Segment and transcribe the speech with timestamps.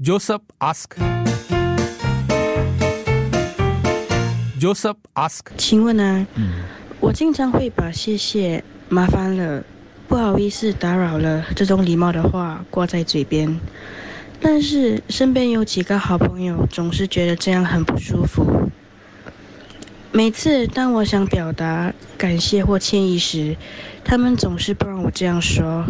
[0.00, 0.94] Joseph ask.
[4.60, 5.46] Joseph ask.
[5.56, 6.24] 请问呢？
[7.00, 9.64] 我经常会把谢谢、麻烦了、
[10.06, 13.58] 不好意思打扰了这种礼貌的话挂在嘴边，
[14.40, 18.70] 但是身边有几个好朋友总是觉得这样很不舒服。
[20.12, 23.56] 每次当我想表达感谢或歉意时，
[24.04, 25.84] 他们总是不让我这样说，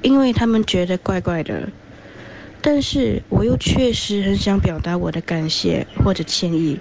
[0.00, 1.68] 因为他们觉得怪怪的。
[2.66, 6.76] 但是我又确实很想表达我的感谢或者歉意，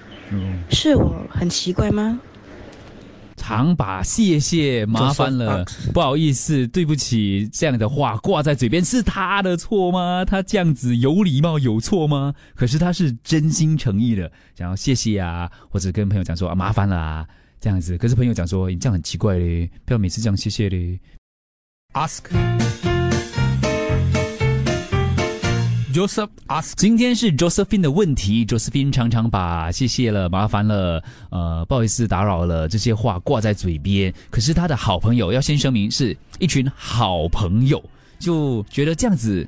[0.68, 2.20] 是我很奇怪吗？
[3.38, 5.64] 常把谢谢、麻烦了、
[5.94, 10.26] 不好意思、对不起这样的话挂在嘴边，是他的错吗？
[10.26, 12.34] 他这样子有礼貌有错吗？
[12.56, 17.28] 可是他是真心诚意的，想要谢谢啊，或者跟朋友讲说啊麻烦了啊
[17.62, 17.96] 这样子。
[17.96, 21.00] 可是朋友讲说你这样很奇怪嘞，不要每次这样谢谢嘞。
[21.94, 22.24] Ask.
[25.96, 26.74] Joseph ask.
[26.76, 34.14] 今天是 Josephine 的问题，Josephine 常常把谢谢了、麻烦了、呃不好意思打扰了这些话挂在嘴边。
[34.30, 37.82] 可是他的好朋友要先声明是一群好朋友，
[38.20, 39.48] 就觉得这样子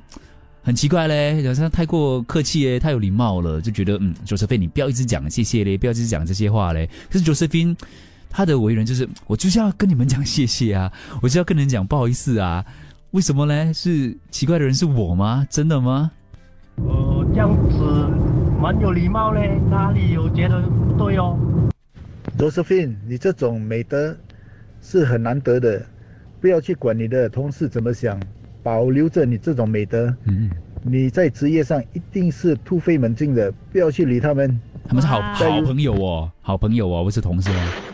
[0.62, 6.88] 很奇怪嘞，好像太过客气嘞，太有礼貌了，就觉得嗯，Josephine 你不要一直讲谢谢嘞，不要一直讲这些话嘞。
[7.10, 7.76] 可是 Josephine
[8.30, 12.64] 他的为人就是我就是要跟你们讲谢谢啊，我就要跟人讲不好意思啊，
[13.10, 13.70] 为什么呢？
[13.74, 15.46] 是奇怪的人是我吗？
[15.50, 16.10] 真的吗？
[16.86, 17.78] 呃，这样子
[18.60, 21.38] 蛮有礼貌嘞，哪里有觉得不对哦
[22.38, 24.16] ？Josephine，你这种美德
[24.80, 25.82] 是很难得的，
[26.40, 28.20] 不要去管你的同事怎么想，
[28.62, 30.14] 保留着你这种美德。
[30.24, 30.50] 嗯。
[30.84, 34.60] 你在职业上一定是突飞猛进的，不要去理他们。
[34.86, 37.87] 他们是好好朋友哦，好朋友哦，不是同事哦。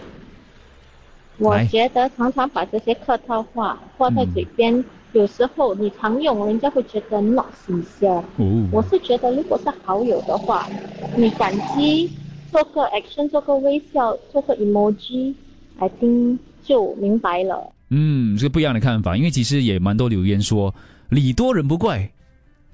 [1.39, 8.23] 来我觉得常常把这些客套话挂在嘴边，有时候你常用，人家会觉得 not sincere。
[8.37, 10.69] 哦，我是觉得，如果是好友的话，
[11.17, 12.11] 你感激，
[12.53, 17.73] 做个 action，做个微笑，做个 emoji，I think 就明白了。
[17.91, 20.75] 嗯，是不一样的看法，因为其实也蛮多留言说
[21.11, 22.11] 礼多人不怪，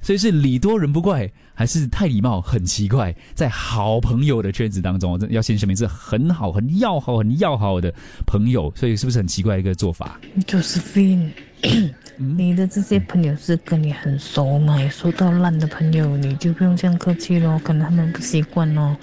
[0.03, 7.93] 所以是礼多人不怪，还是太礼貌很奇怪，在好朋友的圈子当中，要先声明是很好、很要好、很要好的
[8.27, 11.31] 朋友，所以是不是很奇怪的一个做法？Josephine，
[12.17, 14.89] 你的这些朋友是跟你很熟嘛？
[14.89, 18.97] 熟到烂的朋友，你就不用这样客气咯，可能他们不习惯咯。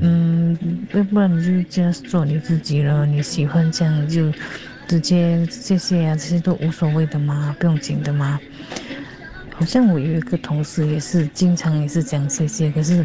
[0.00, 0.56] 嗯，
[0.94, 3.04] 要不然你就 just 做你自己了。
[3.04, 4.32] 你喜欢这样就
[4.86, 8.38] 直接谢谢啊，这些都无所谓的嘛，不用紧的嘛。
[9.58, 13.04] 好像我有一个同事也是经常也是讲谢谢，可是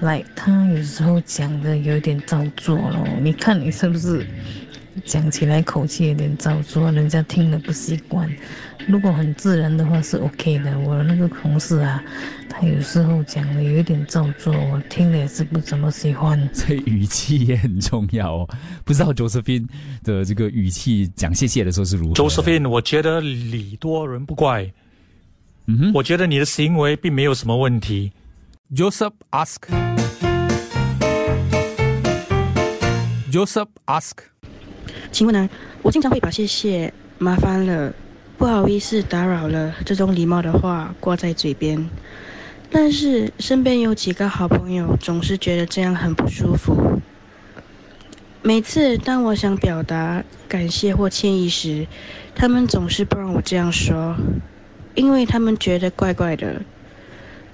[0.00, 3.08] 来他有时候讲的有点造作咯。
[3.22, 4.26] 你看你是不是
[5.02, 8.30] 讲起来口气有点造作，人家听了不习惯。
[8.86, 10.78] 如果很自然的话是 OK 的。
[10.80, 12.04] 我那个同事啊，
[12.50, 16.38] 他有时候讲的有一点造作，我听了也是不怎么喜欢。
[16.52, 18.48] 所以语气也很重要哦。
[18.84, 19.66] 不知道 Josephine
[20.04, 24.70] 的这个语气讲谢谢的时候是如何的 Josephine，我觉得礼多人不怪。
[25.66, 28.12] 嗯哼，我觉得你的行为并没有什么问题。
[28.74, 29.58] Joseph ask.
[33.30, 34.12] Joseph ask.
[35.10, 35.48] 请问呢？
[35.82, 37.92] 我经常会把谢谢、麻烦了、
[38.36, 41.88] 不好意思打扰了这种礼貌的话挂在嘴边，
[42.70, 47.00] 但是身边有几个好朋友总是觉得这样很不舒服。
[48.42, 51.86] 每次当我想表达感谢或歉意时，
[52.34, 54.16] 他们总是不让我这样说，
[54.94, 56.62] 因为他们觉得怪怪的。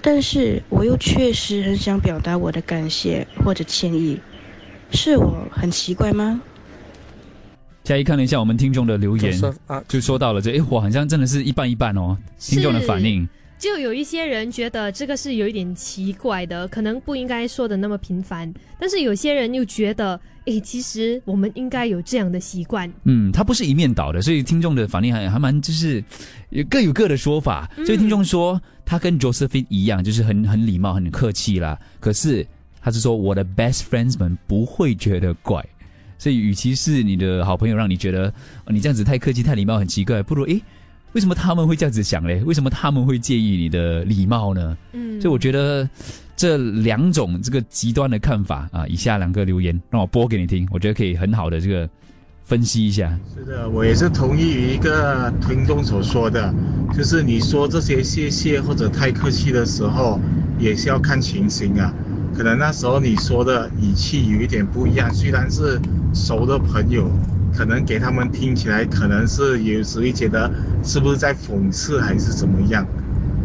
[0.01, 4.17] 但是我又确实很想表达我的感谢或者歉意，
[4.91, 6.39] 是我很奇怪吗？
[7.83, 9.41] 嘉一看了一下我们听众的留言
[9.87, 13.27] 就说到了这，哎，我好像真的是一半一半哦，听众的反应。
[13.59, 22.89] 就有一些人觉得这个是有一点奇怪的，可能不应该说的那么频繁，但是有些人又觉得，诶，其实我们应该有这样的习惯。
[23.03, 26.01] 嗯，它不是一面倒的，所以听众的反应还还蛮就是
[26.51, 27.69] 有各有各的说法。
[27.85, 31.77] 所以听众说他跟 Josephine 一样，就是很很礼貌、很客气啦。
[31.99, 32.47] 可是
[32.81, 35.61] 他是说我的 best friends 们不会觉得怪，
[36.17, 38.33] 所以与其是你的好朋友让你觉得、
[38.63, 40.61] 呃你这样子太客气、太礼貌很奇怪，不如诶。
[41.13, 42.43] 为什么他们会这样子想嘞？
[42.43, 44.77] 为什么他们会介意你的礼貌呢？
[44.93, 45.87] 嗯，所以我觉得
[46.35, 51.89] 这两种这个极端的看法啊，以下两个留言让我播给你听，我觉得可以很好的这个
[52.43, 53.17] 分析一下。
[53.35, 56.53] 是的，我也是同意于一个听众所说的，
[56.95, 60.19] 就是你说这些谢谢或者太客气的时候，
[60.59, 61.93] 也是要看情形啊。
[62.35, 65.79] 可能那时候你说的语气有一点不一样，虽然是
[66.13, 67.09] 熟的朋友，
[67.59, 70.49] 可能给他们听起来可能是有时会觉得
[70.81, 72.87] 是不是在讽刺还是怎么样。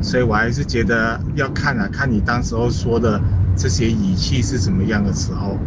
[0.01, 3.21] 所以我还是觉得要看啊，看你当时候说的
[3.57, 5.59] 这些语气是怎么样的时候。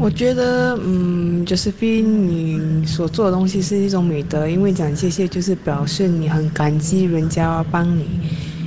[0.00, 8.04] 我觉得，嗯，Josephine，你所做的东西是一种美德，因为讲谢谢就是表示你很感激人家帮你。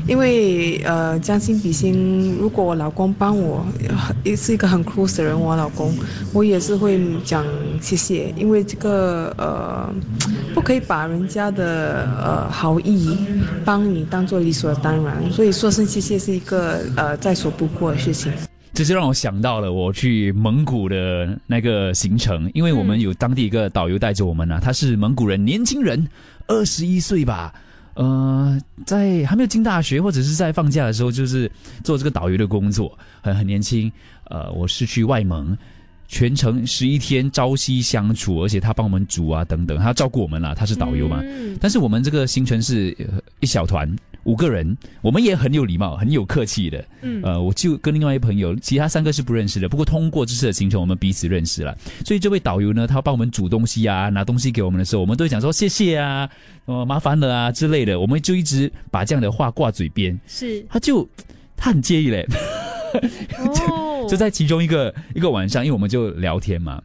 [0.09, 3.63] 因为呃，将心比心，如果我老公帮我，
[4.23, 5.93] 也是一个很 close 的人，我老公，
[6.33, 7.45] 我也是会讲
[7.79, 9.87] 谢谢，因为这个呃，
[10.55, 13.15] 不可以把人家的呃好意
[13.63, 18.33] 帮你当做理所当然，所以说声谢谢是一个呃在所不过的事情。
[18.73, 26.07] 这就让我想到了我去蒙古的那个行程，因为我们有当地一个导游带着我们呢，他是蒙古人，年轻人，
[26.47, 27.53] 二十一岁吧，
[27.99, 31.51] 呃，在还没有进大学或者是在放假的时候，就是
[31.83, 33.91] 做这个导游的工作，很很年轻。
[34.29, 35.57] 呃，我是去外蒙，
[36.07, 41.21] 全程十一天朝夕相处，而且他帮我们煮啊等等，他照顾我们啦，他是导游嘛。
[41.59, 42.95] 但是我们这个行程是
[43.41, 43.93] 一小团。
[44.23, 46.85] 五个人，我们也很有礼貌，很有客气的。
[47.01, 49.69] 嗯，呃，我就跟另外一朋友，其他三个是不认识的。
[49.69, 51.75] 不过通过这次的行程，我们彼此认识了。
[52.05, 56.29] 所以这位导游呢，他帮我们煮东西啊，拿东西给我们的时候，我们都会讲说谢谢啊，
[56.65, 57.99] 呃，麻烦了啊之类的。
[57.99, 60.19] 我们就一直把这样的话挂嘴边。
[60.27, 61.07] 是，他就
[61.55, 62.27] 他很介意嘞。
[63.69, 66.81] 哦， 就在其中一个一个晚上，因为我们就聊天嘛，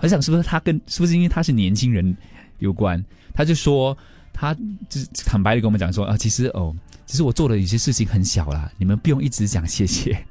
[0.00, 2.16] 我想是不是他跟是不是因为他是年轻人
[2.58, 3.02] 有关，
[3.32, 3.96] 他就说。
[4.38, 4.54] 他
[4.88, 6.74] 就是坦白的跟我们讲说啊，其实哦，
[7.06, 10.22] 其实我做的有些事情很小啦，你们不用一直讲谢谢。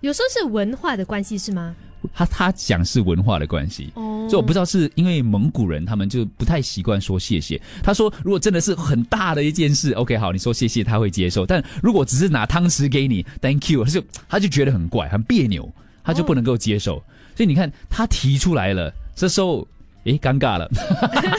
[0.00, 1.74] 有时候是文化的关系是吗？
[2.12, 7.58] 他他讲是文化的关系，哦，所以我不知道是因为蒙古人他们就不太习惯说谢谢。
[7.82, 15.72] 他说如果真的是很大的一件事，OK 好，你说谢谢他会接受，但如果只是拿汤匙给你，Thank you，他就他就觉得很怪很别扭，
[16.02, 17.02] 他就不能够接受。
[17.34, 19.66] 所以你看他提出来了，这时候。
[20.04, 20.70] 诶，尴尬了，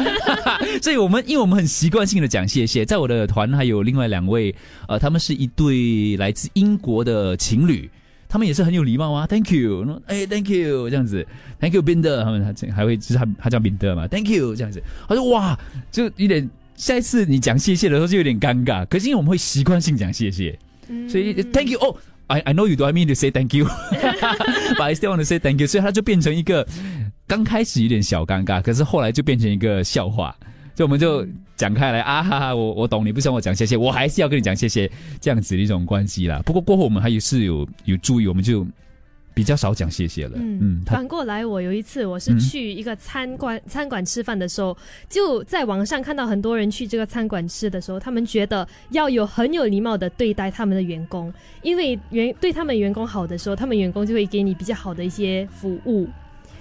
[0.81, 4.53] 所以我们因为我们很习惯性的讲谢谢，在我的团还有另外两位，
[4.87, 7.87] 呃，他们是一对来自英国的情侣，
[8.27, 11.25] 他们也是很有礼貌啊，Thank you，哎，Thank you 这样子
[11.59, 15.55] ，Thank you Binder，他们还还会就是他他叫 Binder 嘛，Thank you 这样子，他说哇，
[15.91, 20.57] 就有点下一次你讲谢谢的时候就有点尴尬，可是因为我们会习惯性讲谢谢，
[21.07, 21.95] 所以 Thank you 哦
[22.27, 25.61] ，I I know you don't mean to say Thank you，but I still want to say Thank
[25.61, 26.67] you，所以他就变成一个。
[27.27, 30.35] 刚开始有点小尴尬，可是后来就变成一个笑话，
[30.75, 31.25] 就我们就
[31.55, 34.89] 讲开来啊哈哈，我我懂你不想我讲谢谢，我还是要跟你讲谢谢，
[35.19, 36.41] 这样子的一种关系啦。
[36.45, 38.65] 不过过后我们还有是有有注意，我们就
[39.33, 40.33] 比较少讲谢谢了。
[40.35, 44.77] 嗯，反过来，我有一次我是去一个餐馆餐馆吃饭的时候，
[45.09, 51.33] 就在网上看到很多人去这个餐馆吃的时候，他们觉得要有很有礼貌的对待他们的员工，
[51.63, 56.07] 因为员对他们员工好的时候，他们员工就会给你比较好的一些服务。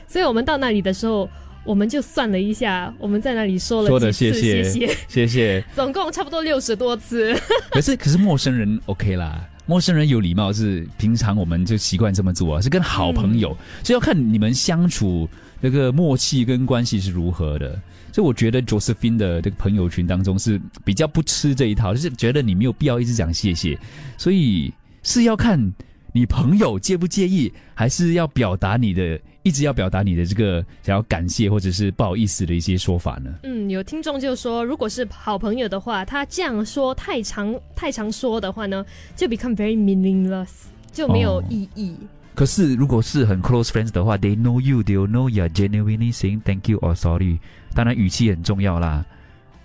[0.06, 1.29] 所以我们到那里的时候，
[1.65, 7.35] 我们就算了一下，我们在那里说了说的谢谢谢谢谢， 总共差不多六十多次。
[7.71, 15.27] 可是可是陌生人 OK 啦，陌生人有礼貌是平常我们就习惯这么做，是跟好朋友，所以要看你们相处
[15.61, 17.81] 那个默契跟关系是如何的。
[18.12, 23.77] 所以我觉得 Josephine 的这个朋友群当中是比较不吃这一套，就是觉得你没有必要一直讲谢谢，
[24.19, 24.73] 所以
[25.03, 25.73] 是要看
[26.12, 29.19] 你朋友介不介意，还是要表达你的。
[29.44, 33.31] 一直要表达你的这个想要感谢或者是不好意思的一些说法呢？
[33.44, 40.49] 嗯，有听众就说，如果是好朋友的话，他这样说太长太长说的话呢，就 become very meaningless，
[40.91, 41.94] 就没有意义。
[42.35, 47.39] 可是如果是很 close friends 的话，they know you，they know you are genuinely saying thank you or sorry。
[47.74, 49.05] 当然语气很重要啦。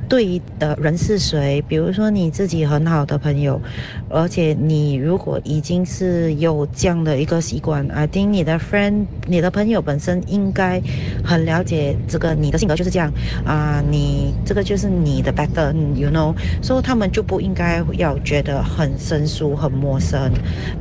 [0.09, 1.63] 对的人是谁。
[1.69, 3.61] 比如说你自己很好的朋友，
[4.09, 10.83] 而且你如果已经是有这样的一个习惯，I think 你的 friend 你的朋友本身应该
[11.23, 13.13] 很了解这个你的性格就是这样
[13.45, 20.33] 啊、你这个就是你的 pattern，you know，所以他们就不应该要觉得很生疏、很陌生。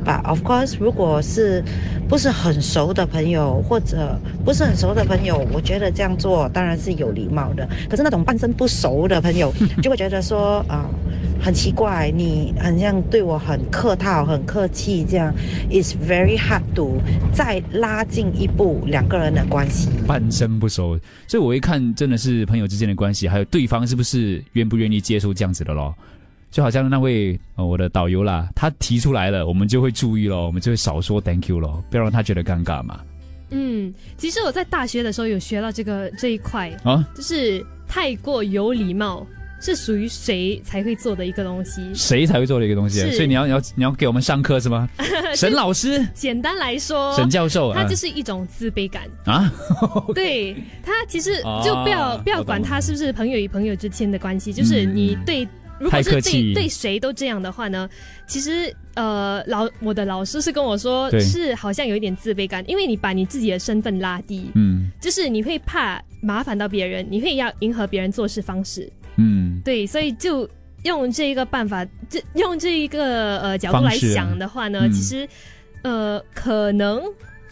[0.04, 1.64] But of course，如果是
[2.06, 7.68] 不是很熟的朋友，或者不是很熟的朋友，我觉得这样做当然是有礼貌的。
[7.88, 9.52] 可是那种半生不熟的朋友，
[9.82, 10.88] 就会觉得说啊、
[11.40, 15.32] 很奇怪，你好像对我很客套、很客气，这样
[15.70, 17.00] ，it's very hard to
[17.32, 19.88] 再拉近一步两个人的关系。
[20.06, 25.94] 半生不熟，所以我一看真的是朋友之间的关系，还有对方是不是愿不愿意接受这样子的咯。
[26.50, 33.00] 就好像那位呃我的导游啦，他提出来了，我们就会注意咯，我们就会少说 thank you 咯，不要让他觉得尴尬嘛。
[33.54, 39.24] 嗯，其实我在大学的时候有学到这个这一块啊就是太过有礼貌
[39.60, 41.80] 是属于谁才会做的一个东西。
[41.94, 44.88] 谁才会做的一个东西所以你要你要你要给我们上课是吗？
[45.36, 49.04] 沈老师简单来说，沈教授啊他就是一种自卑感。
[49.24, 49.50] 啊，
[50.14, 55.46] 对他其实啊就不要、不要管他是不是朋友与朋友之间的关系，就是你对。
[55.84, 57.86] 如果是对对谁都这样的话呢，
[58.26, 64.90] 其实呃老我的老师是跟我说是好像有一点自卑感，因为你把你自己的身份拉低，嗯。
[64.98, 70.48] 就是你会怕麻烦到别人，你会要迎合别人做事方式，嗯，对，所以就
[70.84, 74.90] 用这一个办法，这用这一个呃角度来想的话呢，嗯。
[74.90, 75.28] 其实
[75.82, 77.02] 呃可能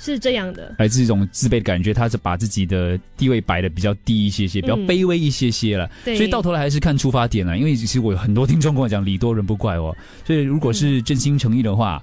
[0.04, 5.88] 是这样的，来自一种自卑的感觉，他是把自己的地位摆的比较低一些些，比较嗯卑微一些些了。
[6.04, 7.56] 对所以到头来还是看出发点了。
[7.56, 9.96] 因为其实我有很多听众跟我讲，礼多人不怪哦。
[10.26, 12.02] 所以如果是真心诚意的话。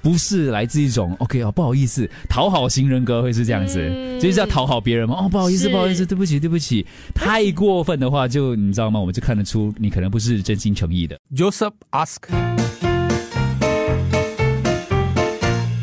[0.00, 5.16] 不是来自一种 OK 哦，不好意思，讨好型人格会是这样子，嗯就是要讨好别人嘛。
[5.16, 6.86] 哦，不好意思，不好意思，对不起，对不起，
[7.16, 9.00] 太过分的话，就你知道吗？
[9.00, 11.18] 我们就看得出你可能不是真心诚意的。
[11.34, 12.18] Joseph ask.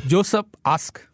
[0.07, 1.05] Joseph ask.